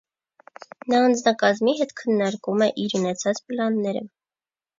[0.93, 4.05] Նա անձնակազամի հետ քննարկում է իր ունեցած պլանները։